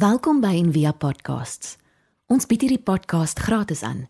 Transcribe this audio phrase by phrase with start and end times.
[0.00, 1.74] Welkom by Envia Podcasts.
[2.32, 4.06] Ons bied hierdie podcast gratis aan.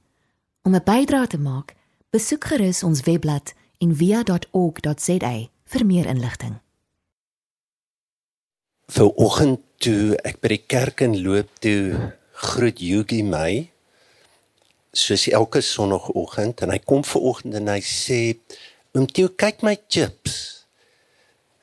[0.63, 1.75] Om 'n bydrae te maak,
[2.15, 5.35] besoek gerus ons webblad en via.org.za
[5.73, 6.61] vir meer inligting.
[8.87, 13.71] Vir oggend toe ek by die kerk in loop toe groet Yugi my
[14.93, 18.39] soos elke sonoggend en hy kom ver oggend en hy sê
[18.95, 20.67] oom Theo kyk my chips.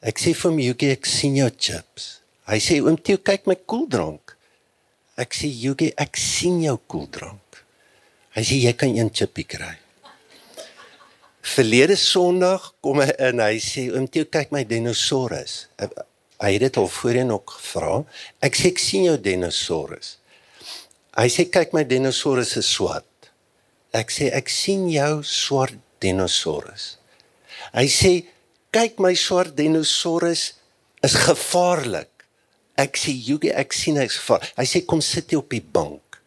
[0.02, 2.17] Ek sê vir hom Yugi ek sien jou chips.
[2.48, 4.36] Hy sê oom Theo kyk my koeldrank.
[5.20, 7.64] Ek sê Yugi ek sien jou koeldrank.
[8.38, 9.76] Hy sê jy kan een chippie kry.
[11.48, 15.66] Verlede Sondag kom hy in, hy sê oom Theo kyk my dinosaurus.
[16.38, 18.02] Hy het dit al voorheen ook gevra.
[18.46, 20.16] Ek sê ek sien jou dinosaurus.
[21.18, 23.32] Hy sê kyk my dinosaurus is swart.
[23.96, 26.96] Ek sê ek sien jou swart dinosaurus.
[27.74, 28.12] Hy sê
[28.76, 30.52] kyk my swart dinosaurus
[31.04, 32.17] is gevaarlik.
[32.78, 34.46] Ek sê Yugi ek sien hy's gevaar.
[34.58, 36.20] Hy sê kom sit jy op die bank.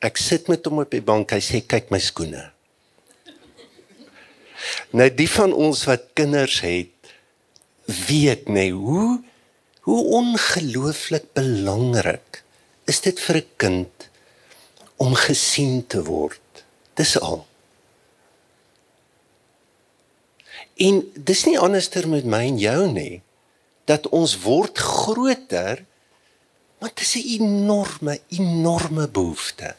[0.00, 1.34] Ek sit met hom op die bank.
[1.34, 2.46] Hy sê kyk my skoene.
[4.96, 7.12] Nou die van ons wat kinders het
[8.08, 9.20] weet nê hoe
[9.88, 12.42] hoe ongelooflik belangrik
[12.88, 14.08] is dit vir 'n kind
[14.96, 16.64] om gesien te word.
[16.94, 17.46] Dis al.
[20.76, 23.22] En dis nie anderster met my en jou nie
[23.88, 25.84] dat ons word groter
[26.78, 29.74] want dit is 'n enorme enorme behoefte.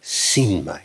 [0.00, 0.82] sien my.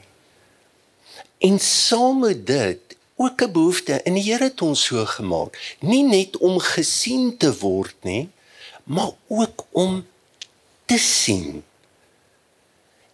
[1.38, 2.80] En saam met dit
[3.16, 7.58] ook 'n behoefte en die Here het ons so gemaak, nie net om gesien te
[7.58, 8.30] word nie,
[8.84, 10.08] maar ook om
[10.86, 11.64] te sien.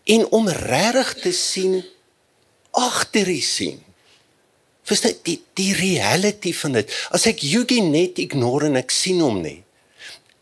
[0.03, 1.85] En om regtig te sien
[2.71, 3.83] agter die sien.
[4.89, 6.93] Verstaan die die reality van dit.
[7.15, 9.59] As ek Yugi net ignore en ek sien hom nie.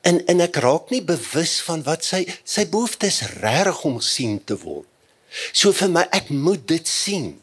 [0.08, 4.56] En en ek raak nie bewus van wat sy sy behoeftes regtig om sien te
[4.62, 4.88] word.
[5.52, 7.36] So vir my ek moet dit sien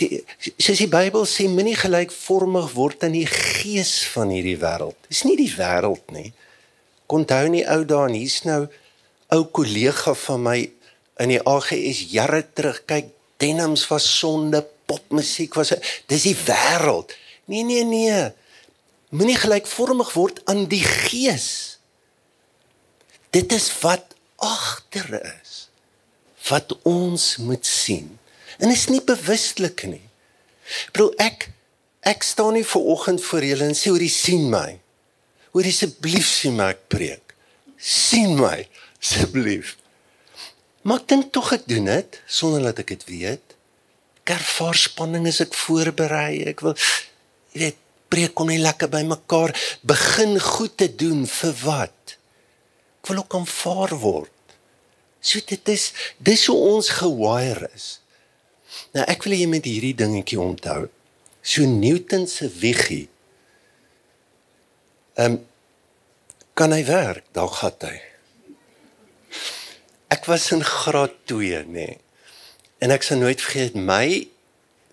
[0.00, 0.20] die
[0.56, 4.96] soos die Bybel sê moenie gelykvormig word aan die gees van hierdie wêreld.
[5.10, 6.30] Dis nie die wêreld nie.
[7.10, 8.64] Onthou nie ou daan hier's nou
[9.34, 10.58] ou kollega van my
[11.20, 13.10] in die AGS jare terug kyk
[13.40, 15.72] denims was sonde, popmusiek was
[16.10, 17.14] dis die wêreld.
[17.50, 18.20] Nee nee nee.
[19.14, 21.78] Moenie gelykvormig word aan die gees.
[23.34, 25.68] Dit is wat agter is.
[26.50, 28.18] Wat ons moet sien.
[28.58, 30.04] En is nie bewustelik nie.
[30.94, 31.50] Bro, ek
[32.06, 34.78] ek staan nie ver oggend voor julle en sê hoor jy sien my.
[35.52, 37.34] Hoor asseblief sien my ek preek.
[37.80, 38.68] sien my
[39.00, 39.76] asseblief.
[40.84, 43.56] Maar dink tog ek doen dit sonder dat ek dit weet.
[44.28, 46.42] Kervaar spanning is ek voorberei.
[46.50, 46.76] Ek wil
[47.54, 47.78] jy weet
[48.10, 49.54] preek kom nie lekker by mekaar
[49.86, 52.16] begin goed te doen vir wat?
[53.00, 54.56] Ek wil ook aanvaar word.
[55.20, 57.88] So dit is dis hoe ons gewire is.
[58.96, 60.88] Nou ek wil jy moet hierdie dingetjie onthou.
[61.42, 63.06] So Newton se wiegie.
[65.20, 65.40] Ehm um,
[66.60, 67.24] kan hy werk?
[67.32, 67.96] Daar gaan hy.
[70.12, 71.86] Ek was in graad 2, nê.
[71.86, 72.09] Nee,
[72.80, 74.06] en ek sal nooit vergeet my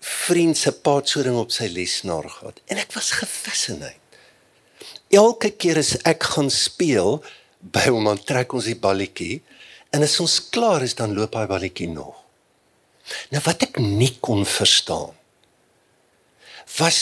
[0.04, 3.96] vriend se paadsoding op sy lesenaar gehad en ek was gefascineerd.
[5.08, 7.18] Elke keer as ek gaan speel
[7.58, 9.40] by hom dan trek ons die balletjie
[9.94, 12.14] en as ons klaar is dan loop hy balletjie nog.
[13.32, 15.16] Nou wat ek nie kon verstaan
[16.76, 16.98] was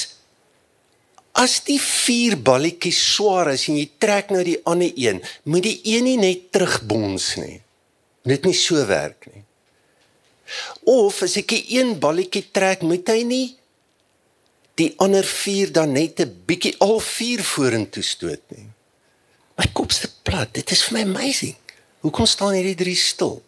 [1.37, 5.77] as die vier balletjies swaar is en jy trek nou die ander een, moet die
[5.85, 7.59] een nie net terugbons nie.
[8.27, 9.43] Dit nie so werk nie.
[10.85, 13.47] Of as ek een balletjie trek, moet hy nie
[14.77, 18.69] die ander vier dan net 'n bietjie al vier vorentoe stoot nie.
[19.57, 21.57] My kop se plat, dit is vir my amazing.
[22.01, 23.43] Hoekom staan hierdie drie stil?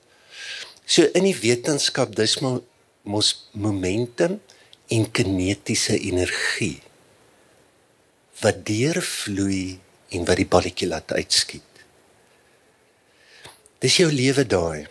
[0.86, 4.40] So in die wetenskap dis mos momentum
[4.88, 6.80] en kinetiese energie
[8.40, 9.78] wat deurvloei
[10.16, 11.62] en wat die balletjie laat uitskiet.
[13.82, 14.86] Dis jou lewe daai.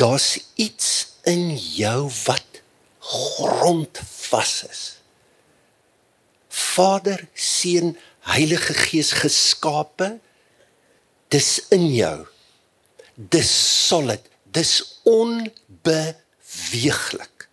[0.00, 2.62] Daar's iets in jou wat
[2.98, 4.82] grondvas is.
[6.48, 7.96] Vader, Seun,
[8.30, 10.18] Heilige Gees geskape
[11.28, 12.26] dis in jou
[13.28, 17.48] dis solid, dis onbeweeglik.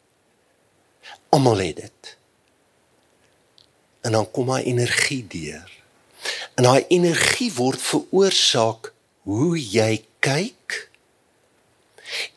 [1.29, 2.17] Almal het dit.
[4.01, 5.71] En dan kom daai energie deur.
[6.55, 8.93] En daai energie word veroorsaak
[9.27, 10.87] hoe jy kyk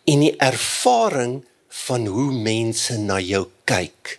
[0.05, 4.19] en die ervaring van hoe mense na jou kyk.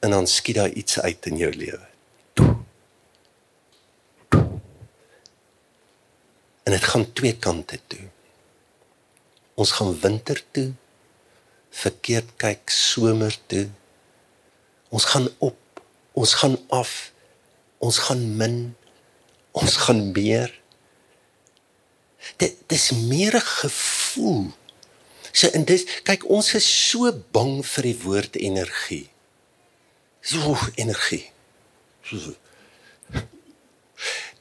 [0.00, 1.86] En dan skiet daar iets uit in jou lewe.
[6.62, 8.06] En dit gaan twee kante toe.
[9.54, 10.72] Ons gaan winter toe.
[11.70, 13.68] Verkeerd kyk somer toe.
[14.88, 15.82] Ons gaan op,
[16.12, 17.12] ons gaan af.
[17.78, 18.76] Ons gaan min.
[19.50, 20.59] Ons gaan meer.
[22.36, 24.52] Dit dis meer 'n gevoel.
[25.32, 29.08] So en dis kyk ons is so bang vir die woord energie.
[30.20, 31.30] So energie.
[32.02, 32.34] So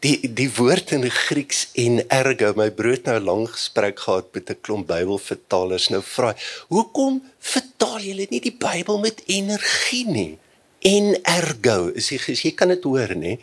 [0.04, 4.62] die die woord in Grieks en ergo my brood nou lank gesprek gehad met 'n
[4.62, 6.36] klomp Bybelvertalers nou vra
[6.70, 10.38] hoekom vertaal julle nie die Bybel met energie nie
[10.80, 13.40] en ergo is jy jy kan dit hoor nê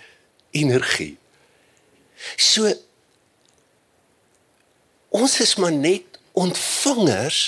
[0.53, 1.17] energie
[2.37, 2.73] so
[5.15, 7.41] ons is maar net ontvangers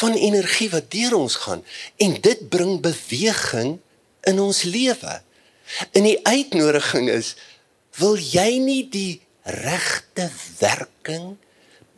[0.00, 1.64] van energie wat deur ons gaan
[1.96, 3.78] en dit bring beweging
[4.28, 5.20] in ons lewe
[5.92, 7.34] en die uitnodiging is
[8.00, 10.28] wil jy nie die regte
[10.60, 11.36] werking,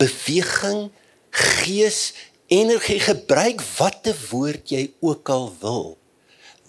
[0.01, 0.89] beweging,
[1.35, 2.15] gees,
[2.53, 5.87] energie gebruik watte woord jy ook al wil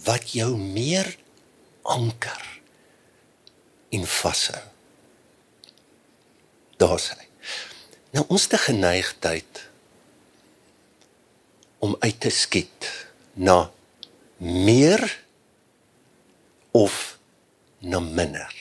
[0.05, 1.15] wat jou meer
[1.81, 2.43] anker
[3.95, 4.63] en vashou.
[6.81, 7.24] Daar's hy.
[8.15, 9.65] Nou ons te geneigtheid
[11.83, 12.87] om uit te skiet
[13.33, 13.71] na
[14.39, 15.03] meer
[16.71, 17.17] of
[17.83, 18.53] na minder.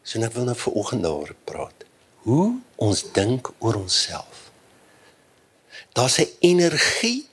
[0.00, 1.84] So ek wil nou vir oggend daar praat.
[2.24, 4.48] Hoe ons dink oor onsself.
[5.92, 7.28] Daar's 'n energie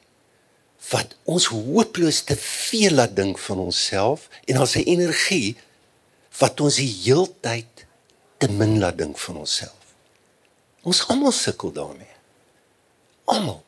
[0.91, 5.55] wat ons hooploos te veel laat dink van onsself en daar's 'n energie
[6.37, 7.85] wat ons die heeltyd
[8.37, 9.80] te min laat dink van onsself.
[10.87, 12.15] Ons almal sukkel daarmee.
[13.29, 13.61] Almal.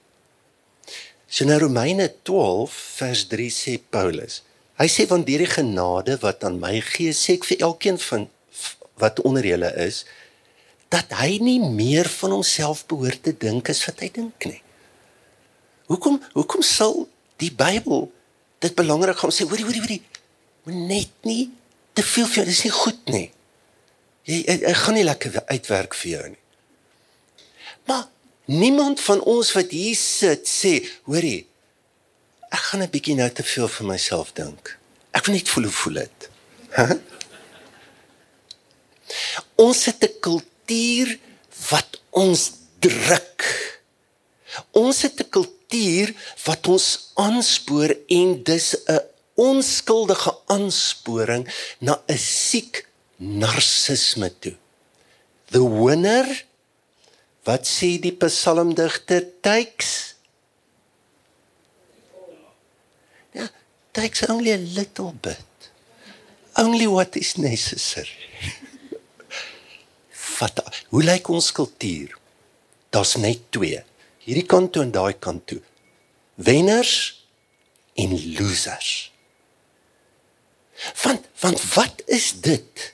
[1.30, 4.42] So nou Romeine 12 vers 3 sê Paulus.
[4.82, 8.28] Hy sê want deur die genade wat aan my gee, sê ek vir elkeen van
[9.02, 10.04] wat onder julle is
[10.94, 14.60] dat hy nie meer van homself behoort te dink as wat hy dink nie.
[15.90, 17.08] Hoekom hoekom sal
[17.42, 18.06] die Bybel
[18.62, 20.02] dit belangrik gaan sê hoorie hoorie hoorie
[20.70, 21.50] moet net nie
[21.98, 23.26] te veel vir jou dis nie goed nie.
[24.30, 26.43] Jy ek gaan nie lekker uitwerk vir jou nie.
[27.86, 28.08] Maar
[28.46, 31.48] niemand van ons wat hier sit sê hoorie
[32.54, 34.78] ek gaan 'n bietjie nou te veel vir myself dink.
[35.12, 36.30] Ek wil net voel hoe voel dit.
[39.66, 41.18] Ons het 'n kultuur
[41.70, 43.42] wat ons druk.
[44.72, 46.14] Ons het 'n kultuur
[46.46, 49.02] wat ons aanspoor en dis 'n
[49.36, 51.48] onskuldige aansporing
[51.80, 52.88] na 'n siek
[53.18, 54.56] narcisme toe.
[55.50, 56.46] The winner
[57.48, 60.14] wat sê die psalmdigter takes
[63.34, 63.48] Ja,
[63.92, 65.72] takes only a little bit.
[66.56, 68.30] Only what is necessary
[70.38, 70.62] vat.
[70.90, 72.14] Hoe lyk ons kultuur?
[72.94, 73.82] Daar's net twee.
[74.24, 75.62] Hierdie kant toe en daai kant toe.
[76.36, 77.26] Wenners
[77.98, 78.92] en losers.
[81.02, 82.93] Want want wat is dit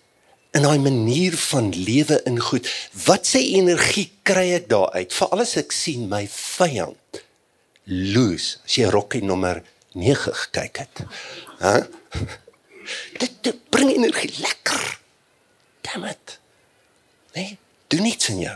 [0.58, 2.70] in daai manier van lewe in goed?
[3.06, 5.14] Wat sê energie kry ek daaruit?
[5.14, 7.22] Veral as ek sien my vyand
[7.90, 8.58] lose.
[8.66, 9.62] As jy rokkie nommer
[9.98, 11.04] 9 gekyk het.
[11.62, 11.76] Hæ?
[13.22, 14.86] Dit, dit bring energie lekker.
[15.86, 16.40] Damn it.
[17.38, 17.58] Nee,
[17.88, 18.56] doen niks in jou.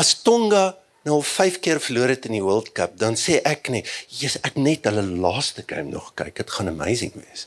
[0.00, 0.70] As Tonga
[1.04, 4.56] nou 5 keer verloor het in die World Cup, dan sê ek net, "Jesus, ek
[4.56, 6.36] net hulle laaste game nog kyk.
[6.36, 7.46] Dit gaan amazing wees."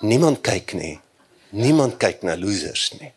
[0.00, 1.00] Niemand kyk nie.
[1.52, 3.12] Niemand kyk na losers nie.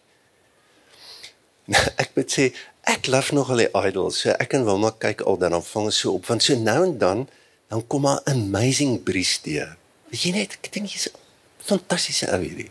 [2.01, 2.49] ek moet sê,
[2.85, 4.21] ek love nog al die idols.
[4.21, 7.27] So ek en Wilma kyk al dan vang so op want so nou en dan
[7.71, 9.73] dan kom maar amazing bries deur.
[10.11, 11.17] Weet jy net, ek dink jy's 'n
[11.65, 12.69] fantastiese ou hierdie.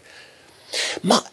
[1.03, 1.25] Maar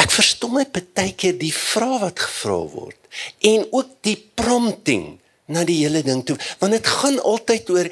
[0.00, 2.98] Ek verstom net baie keer die vrae wat gevra word
[3.46, 5.20] en ook die prompting
[5.54, 7.90] na die hele ding toe want dit gaan altyd oor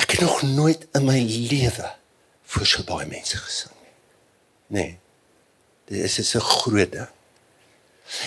[0.00, 1.18] ek het nog nooit in my
[1.50, 1.90] lewe
[2.54, 3.74] voor so baie mense gesing
[4.70, 4.82] nie.
[4.82, 4.98] Nee.
[5.90, 7.08] Dit is 'n groot ding.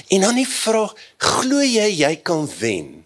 [0.08, 3.06] En dan die vraag, glo jy jy kan wen?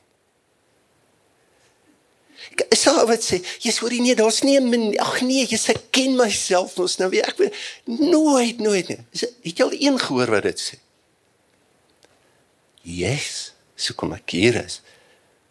[2.58, 6.16] Ek sê wat sê, jy sê nie daar's nie 'n ag nee, jy sê ken
[6.16, 7.28] myself ons nou weer.
[7.28, 7.54] Ek weet
[7.86, 9.06] nooit nooit nie.
[9.12, 10.76] Is, het jy al een gehoor wat dit sê?
[12.82, 14.82] Yes, so kom ek hier is.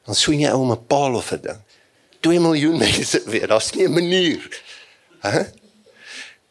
[0.06, 1.62] Dan swing jy om 'n paal of 'n ding.
[2.20, 3.46] 2 miljoen mense weer.
[3.46, 4.62] Daar's nie 'n manier.
[5.22, 5.52] Hæ?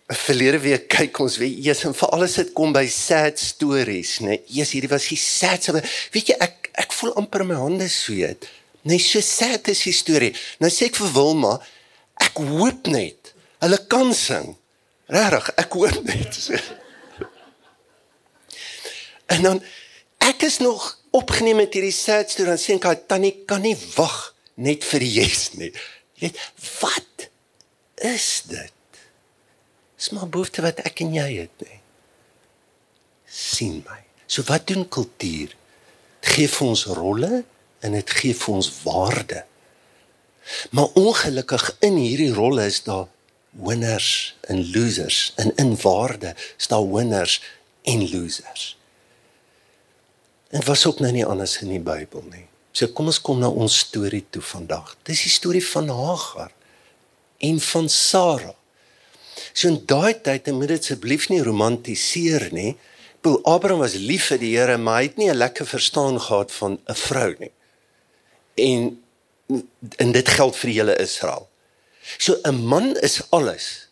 [0.06, 4.36] Verlede week kyk ons weer eers en vir alles dit kom by sad stories, né?
[4.36, 5.66] Nee, eers hierdie was die sad.
[6.14, 8.46] Weet jy ek ek voel amper my hande sweet.
[8.86, 10.30] Nee, so sad is die storie.
[10.62, 11.56] Nou sê ek vir Wilma,
[12.22, 13.34] ek hoop net
[13.64, 14.52] hulle kan sing.
[15.10, 16.38] Regtig, ek hoop net.
[19.34, 19.58] En dan
[20.22, 20.84] ek is nog
[21.18, 25.14] opgeneem met hierdie sad storie dan sê ek tannie kan nie wag net vir die
[25.18, 25.72] yes nie.
[26.22, 26.44] Jy weet
[26.78, 27.30] wat
[28.06, 28.75] is dit?
[30.06, 31.80] Dis maar behoefte wat ek en jy het nie.
[33.26, 33.98] sien my.
[34.30, 35.56] So wat doen kultuur?
[36.22, 37.40] Dit gee vir ons rolle
[37.82, 39.40] en dit gee vir ons waarde.
[40.78, 43.08] Maar ongelukkig in hierdie rolle is daar
[43.50, 47.40] winners en losers en in waarde staan winners
[47.82, 48.78] en losers.
[50.54, 52.46] En was ook nou nie anders in die Bybel nie.
[52.78, 54.94] So kom ons kom na ons storie toe vandag.
[55.10, 56.54] Dis die storie van Hagar
[57.50, 58.54] en van Sara.
[59.56, 62.74] So in daai tyd, moet dit asseblief nie romantiseer nie.
[63.24, 66.52] Paul Abraham was lief vir die Here, maar hy het nie 'n lekker verstaan gehad
[66.52, 67.52] van 'n vrou nie.
[68.56, 69.02] En
[69.98, 71.48] en dit geld vir die hele Israel.
[72.18, 73.88] So 'n man is alles.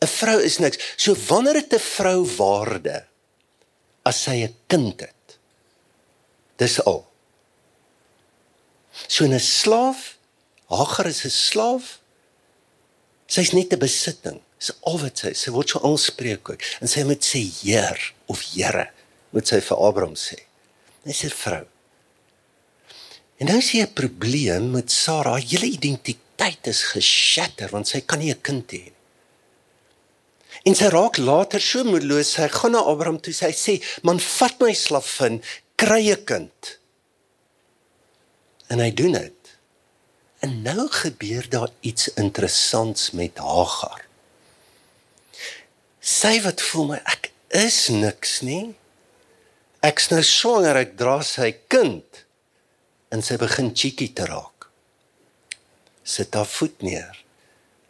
[0.00, 0.78] 'n Vrou is niks.
[0.96, 3.06] So wanneer het 'n vrou waarde
[4.02, 5.38] as sy 'n kind het?
[6.56, 7.06] Dis al.
[9.06, 10.16] So 'n slaaf,
[10.68, 11.98] Hagar is 'n slaaf.
[13.26, 14.40] Sy's net 'n besitting.
[14.58, 15.42] Dis al wat sy is.
[15.46, 16.62] Sy word so aanspreek ook.
[16.82, 18.88] En sy moet sê Heer of Here,
[19.30, 20.40] moet sy vir Abraham sê.
[21.06, 21.64] Dis 'n vrou.
[23.38, 25.30] En nou is hier 'n probleem met Sara.
[25.30, 28.92] Haar hele identiteit is geshatter want sy kan nie 'n kind hê nie.
[30.64, 32.32] En sy raak later so moedeloos.
[32.32, 33.32] Sy gaan na Abraham toe.
[33.32, 35.42] Sy sê: "Man, vat my slavin,
[35.76, 36.78] kry 'n kind."
[38.68, 39.34] En hy doen dit.
[40.40, 44.07] En nou gebeur daar iets interessants met Hagar.
[46.08, 48.72] Sy wat voel my ek is niks nie.
[49.84, 52.22] Ek's nou swanger, ek dra sy kind
[53.12, 54.68] en sy begin cheeky te raak.
[56.08, 57.20] Sit haar voet neer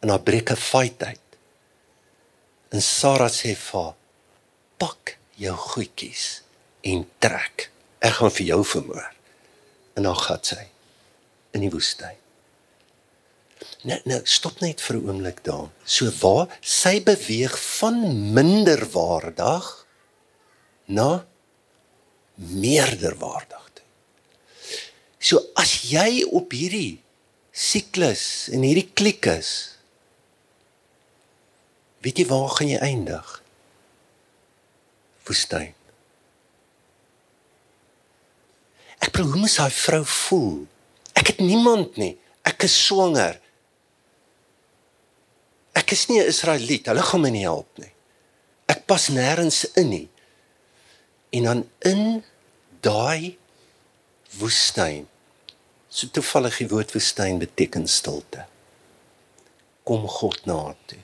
[0.03, 1.29] en haar breek 'n fight uit.
[2.75, 3.95] En Sara sê vir haar:
[4.77, 6.41] "Pak jou goedjies
[6.83, 7.71] en trek.
[8.01, 9.13] Ek gaan vir jou vermoor."
[9.95, 10.67] En dan gaan sy
[11.53, 12.19] in die woestyn.
[13.83, 15.69] Nou nou stop net vir 'n oomblik daar.
[15.83, 17.95] So waar sy beweeg van
[18.33, 19.85] minderwaardig
[20.85, 21.25] na
[22.35, 23.59] meerderwaardig.
[25.19, 27.01] So as jy op hierdie
[27.51, 29.51] siklus en hierdie klik is,
[31.99, 33.33] weet jy waar gaan jy eindig?
[35.27, 35.75] Woestyn.
[39.03, 40.55] Ek probeer hoe mens daai vrou voel.
[41.19, 42.15] Ek het niemand nie.
[42.47, 43.35] Ek is swanger.
[45.79, 46.89] Ek is nie 'n Israeliet.
[46.91, 47.93] Hulle gaan my nie help nie.
[48.67, 50.09] Ek pas nêrens in nie.
[51.31, 52.23] En dan in
[52.81, 53.37] daai
[54.39, 55.07] woestyn.
[55.89, 58.45] So toevallig die woord woestyn beteken stilte.
[59.83, 61.01] Kom God na toe.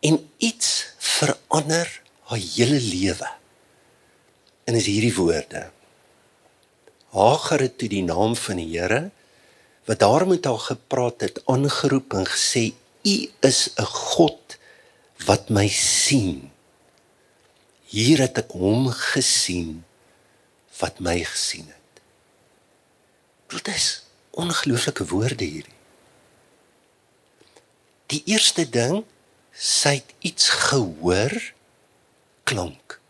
[0.00, 3.30] En iets verander haar hele lewe.
[4.64, 5.70] En is hierdie woorde.
[7.12, 9.10] Hagar het toe die naam van die Here
[9.84, 14.58] wat daar met haar gepraat het aangeroep en gesê u is 'n God
[15.26, 16.50] wat my sien.
[17.84, 19.84] Hier het ek hom gesien
[20.78, 22.02] wat my gesien het.
[23.46, 25.80] Dit is ongelooflike woorde hierdie.
[28.06, 29.04] Die eerste ding,
[29.52, 31.52] sy het iets gehoor
[32.42, 33.00] klank.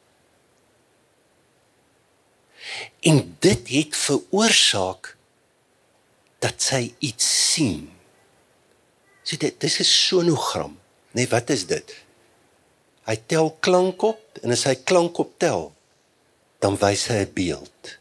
[3.01, 5.17] En dit het veroorsaak
[6.39, 7.91] dat sy iets sien.
[9.33, 10.79] So dit dis 'n sonogram.
[11.17, 11.89] Nee, wat is dit?
[13.09, 15.73] Hy tel klank op en as hy klank optel,
[16.61, 17.99] dan wys hy 'n beeld.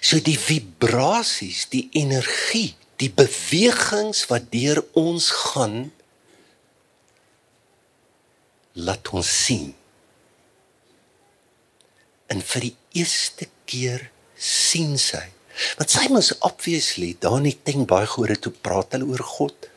[0.00, 5.92] So die vibrasies, die energie, die bewegings wat deur ons gaan
[8.72, 9.74] laat ons sien.
[12.26, 15.37] En vir die eerste keer sien sy.
[15.78, 19.70] Want sy mos obviously daar nie dink baie goeie toe praat hulle oor God.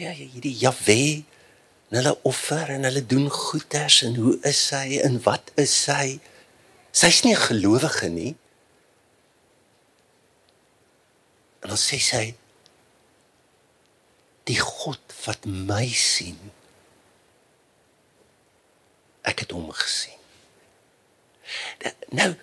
[0.00, 1.24] Ja, hierdie Jahwe,
[1.92, 6.16] en hulle offer en hulle doen goeders en hoe is sy en wat is sy?
[6.92, 8.34] Sy's nie 'n gelowige nie.
[11.60, 12.34] En dan sê sy
[14.48, 16.38] die God wat my sien.
[19.22, 20.18] Ek het hom gesien.
[22.10, 22.34] Nou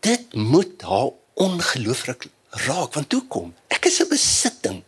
[0.00, 1.12] dit moet haar
[1.46, 2.28] ongelooflik
[2.66, 4.80] raak want toe kom ek is 'n besitting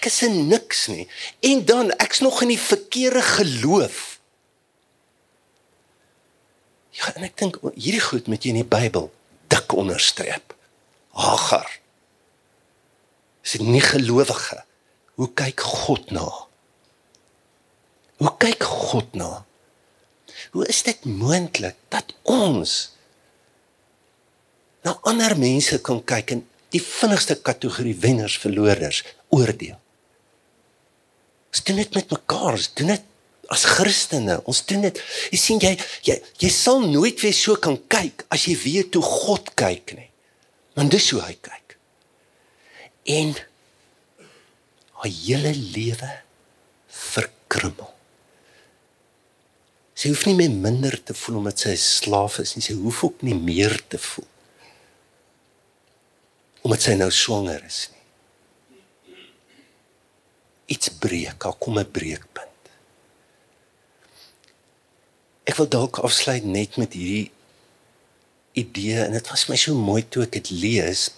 [0.00, 1.08] ek is 'n niks nie
[1.40, 4.20] en dan ek's nog in die verkeerde geloof.
[6.90, 9.10] Ja, en ek dink hierdie goed met jy in die Bybel
[9.52, 10.54] dik onderstreep.
[11.12, 11.68] Hagar.
[13.44, 14.64] Is dit nie gelowige?
[15.14, 16.28] Hoe kyk God na?
[18.16, 19.44] Hoe kyk God na?
[20.52, 22.92] Hoe is dit moontlik dat ons
[24.86, 29.78] na ander mense kan kyk en die vinnigste kategorie wenners verloorders oordeel?
[31.50, 33.06] Ons doen dit met mekaar, ons doen dit
[33.50, 34.38] as Christene.
[34.48, 35.02] Ons doen dit.
[35.34, 35.74] Jy sien jy
[36.06, 40.10] jy jy sal nooit weer so kan kyk as jy weet hoe God kyk nie.
[40.78, 41.76] Want dis hoe hy kyk.
[43.10, 43.34] En
[45.00, 46.10] haar hele lewe
[46.94, 47.90] verkrummel.
[49.98, 52.62] Sy hoef nie meer minder te voel omdat sy 'n slaaf is nie.
[52.62, 54.29] Sy hoef ook nie meer te voel
[56.70, 59.16] omdat sy nou swanger is nie.
[60.70, 62.68] Iets breek, daar kom 'n breekpunt.
[65.50, 67.32] Ek wil dalk afsluit net met hierdie
[68.54, 71.10] idee en dit was my so mooi toe ek dit lees.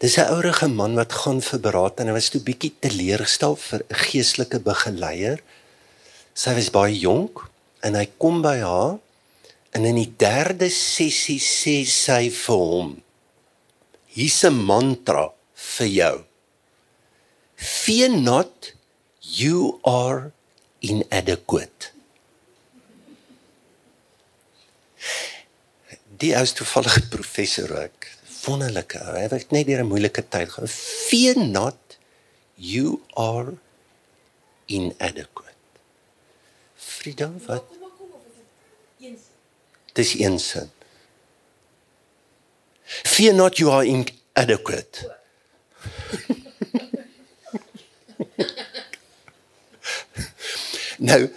[0.00, 3.84] Dis 'n ouerige man wat gaan vir beraad en hy was toe bietjie teleurgestel vir
[3.84, 5.42] 'n geestelike begeleier.
[6.34, 7.50] Sy was baie jonk
[7.82, 8.98] en hy kom by haar
[9.72, 13.02] en in die derde sessie sê sy vir hom:
[14.12, 16.24] "Hier's 'n mantra vir jou.
[17.56, 18.72] Fear not,
[19.20, 20.32] you are
[20.80, 21.92] inadequate."
[26.22, 28.06] Die ou is toevallig professor ook.
[28.44, 29.14] Wonderlike ou.
[29.16, 30.68] Hy het net deur 'n moeilike tyd gaan.
[30.68, 31.98] Fear not,
[32.54, 33.54] you are
[34.66, 35.56] inadequate.
[36.76, 37.64] Frida, wat?
[39.92, 40.70] Dis een sin.
[43.04, 45.10] Fear not, you are inadequate.
[51.10, 51.30] nou,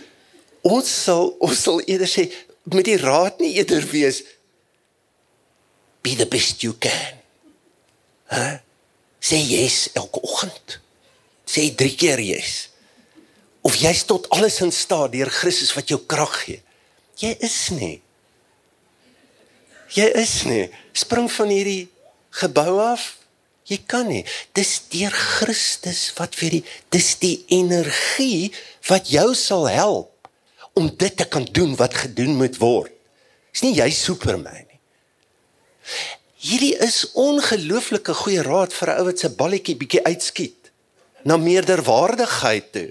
[0.65, 2.29] ons sal ons sal eerder sê
[2.73, 4.23] met die raad nie eerder wees
[6.05, 7.13] be the best you can.
[8.29, 8.61] Hæ?
[9.21, 10.79] Sê yes elke oggend.
[11.49, 12.69] Sê 3 keer yes.
[13.65, 16.61] Of jy's tot alles in staat deur Christus wat jou krag gee.
[17.21, 18.04] Jy is nie.
[19.93, 20.65] Jy is nie.
[20.93, 21.87] Spring van hierdie
[22.41, 23.17] gebou af.
[23.69, 24.23] Jy kan nie.
[24.57, 28.51] Dis deur Christus wat vir die dis die energie
[28.89, 30.11] wat jou sal help
[30.75, 32.91] om dit te kan doen wat gedoen moet word.
[33.55, 34.79] Dis nie jy Superman nie.
[36.45, 40.69] Hierdie is ongelooflike goeie raad vir 'n ou wat se balletjie bietjie uitskiet
[41.23, 42.89] na meerderwaardigheid toe.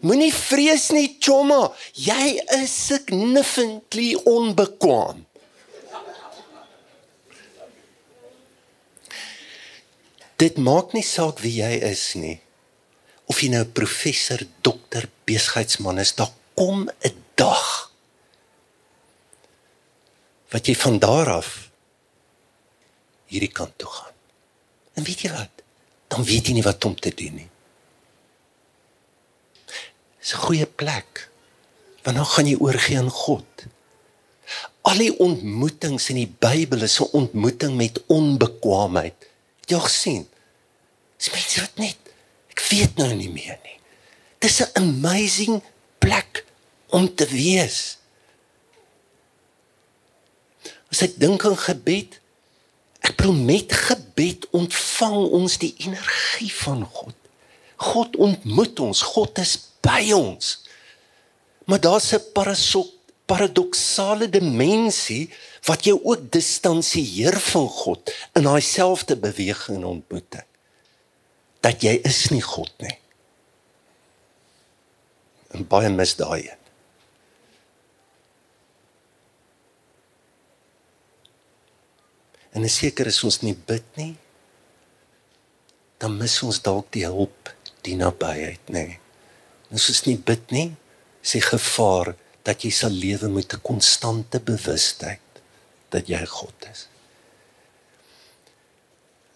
[0.00, 1.72] Moenie vrees nie, chomma.
[1.94, 5.27] Jy is significantly onbekwaam.
[10.38, 12.38] Dit maak nie saak wie jy is nie.
[13.28, 17.90] Of jy nou professor, dokter, besigheidsman is, daar kom 'n dag
[20.50, 21.70] wat jy van daar af
[23.28, 24.14] hierdie kant toe gaan.
[24.94, 25.62] En weet jy wat?
[26.08, 27.50] Dan weet jy nie wat om te doen nie.
[30.18, 31.30] Dis 'n goeie plek.
[32.02, 33.66] Want dan gaan jy oorgee aan God.
[34.82, 39.28] Al die ontmoetings in die Bybel is 'n ontmoeting met onbekwaamheid.
[39.68, 40.24] Jy al sien.
[41.18, 42.12] Dis mense wat net
[42.54, 43.78] ek weet nou nie meer nie.
[44.40, 45.62] Dis 'n amazing
[45.98, 46.44] plek
[46.88, 47.98] om te wees.
[50.90, 52.20] As ek dink aan gebed,
[53.04, 57.14] ek bedoel met gebed ontvang ons die energie van God.
[57.76, 60.58] God ontmoet ons, God is by ons.
[61.68, 62.24] Maar daar's 'n
[63.28, 65.28] paradoksale dimensie
[65.68, 70.46] wat jou ook distansieer van God in daai selfde beweging en ontmoeting.
[71.60, 72.96] Dat jy is nie God nie.
[75.52, 76.56] En baie mis daai een.
[82.56, 84.14] En is seker as ons nie bid nie,
[86.00, 87.52] dan mis ons dalk die hulp,
[87.86, 88.86] die nabyheid, nê.
[88.88, 89.04] Nee.
[89.68, 90.70] Ons nie bid nie,
[91.20, 92.14] sê gevaar
[92.46, 95.20] dat jy sal lewe met 'n konstante bewustheid
[95.90, 96.86] dat jy God is.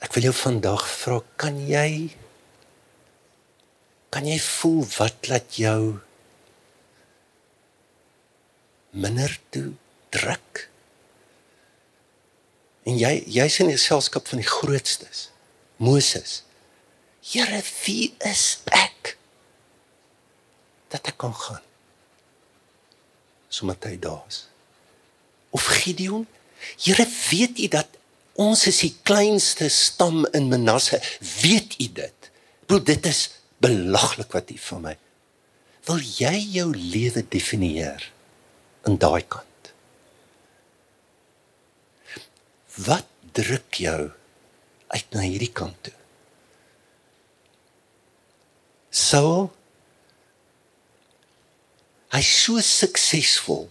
[0.03, 2.17] Ek wil jou vandag vra, kan jy
[4.13, 5.99] kan jy voel wat laat jou
[8.91, 9.73] minder toe
[10.13, 10.69] druk?
[12.85, 15.31] En jy jy's in die selskap van die grootstes.
[15.81, 16.43] Moses.
[17.23, 19.17] Here, wie is ek?
[20.93, 21.63] Dat ek kan gaan.
[23.53, 24.47] Sommige hy daar's.
[25.53, 26.25] Of Gideon,
[26.79, 27.99] Here, weet u dat
[28.41, 31.01] ons is die kleinste stam in Manasse?
[31.43, 32.31] Weet u dit?
[32.67, 33.29] Bro, dit is
[33.63, 34.97] belaglik wat u van my.
[35.87, 38.05] Wil jy jou lewe definieer
[38.87, 39.73] in daai kant?
[42.87, 44.13] Wat druk jou
[44.93, 45.97] uit na hierdie kant toe?
[48.93, 49.51] Saul
[52.13, 53.71] Hy's so suksesvol.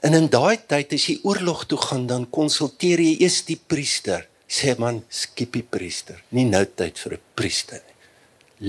[0.00, 4.24] En in daai tyd as jy oorlog toe gaan, dan konsulteer jy eers die priester.
[4.48, 6.22] Sê man, skiep die priester.
[6.32, 7.96] Nie nou tyd vir 'n priester nie.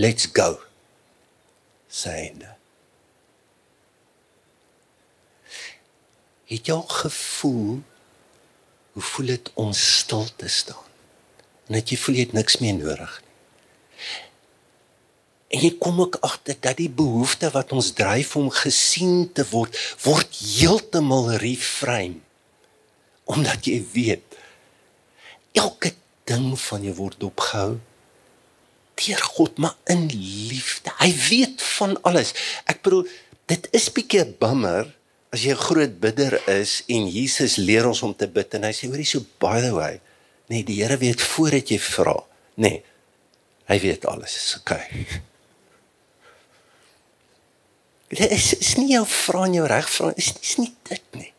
[0.02, 0.60] Let's go.
[1.88, 2.56] Syne.
[6.50, 7.82] Het jy al gevoel
[8.93, 10.89] hoe voel dit om stil te staan?
[11.69, 13.28] Net jy voel jy het niks meer nodig nie.
[15.49, 19.77] En jy kom ook agter dat die behoefte wat ons dryf om gesien te word,
[20.05, 22.21] word heeltemal reframe.
[23.29, 24.38] Omdat jy weet
[25.57, 25.93] elke
[26.29, 27.79] ding van jou word opgehou
[28.99, 30.91] deur God, maar in liefde.
[30.99, 32.33] Hy weet van alles.
[32.67, 33.05] Ek bedoel,
[33.47, 34.89] dit is bietjie 'n bummer
[35.31, 38.73] as jy 'n groot bidder is en Jesus leer ons om te bid en hy
[38.73, 40.01] sê hoorie so by the way,
[40.47, 42.23] nee, die Here weet voordat jy vra.
[42.55, 42.83] Nee.
[43.69, 44.57] Hy weet alles.
[44.59, 44.83] Okay.
[48.10, 51.32] Dit is, is nie jou vra en jou reg vra, is, is nie dit nie.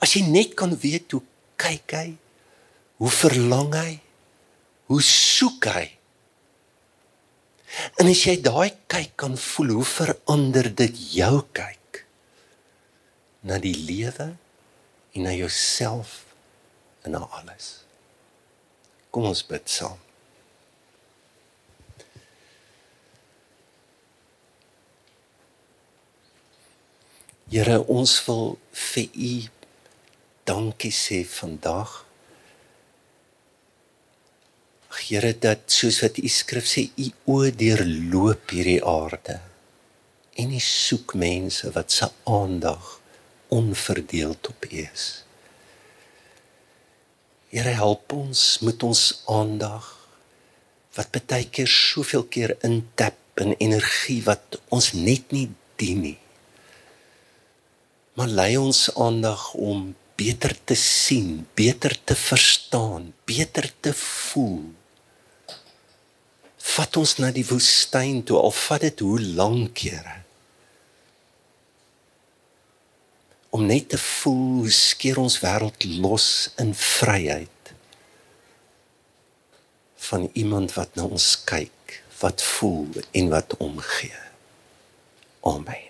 [0.00, 1.22] As jy net kan weet hoe
[1.60, 2.06] kyk hy,
[3.00, 3.98] hoe verlang hy,
[4.88, 5.86] hoe soek hy.
[8.00, 12.02] En as jy daai kyk kan voel, hoe verander dit jou kyk
[13.46, 14.32] na die lewe
[15.12, 16.22] en na jouself
[17.04, 17.72] en na alles.
[19.12, 19.98] Kom ons bid saam.
[27.50, 29.30] Here, ons wil vir U
[30.46, 31.96] dankie sê vandag.
[35.08, 39.40] Here, dat soos wat U skrif sê, U oë deurloop hierdie aarde
[40.38, 42.94] en U soek mense wat se aandag
[43.50, 45.10] onverdeeld op U is.
[47.50, 49.90] Here, help ons met ons aandag
[50.94, 55.48] wat baie keer soveel keer intap in energie wat ons net nie
[55.82, 56.18] dien nie
[58.20, 64.66] maar lei ons aandag om beter te sien, beter te verstaan, beter te voel.
[66.74, 70.18] Vat ons na die woestyn toe, al vat dit hoe lank kere.
[73.56, 76.30] Om net te voel hoe skeer ons wêreld los
[76.60, 77.74] in vryheid
[80.10, 84.26] van iemand wat na ons kyk, wat voel en wat omgee.
[85.40, 85.89] Amen.